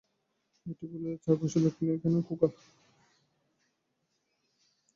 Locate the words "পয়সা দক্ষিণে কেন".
1.39-2.15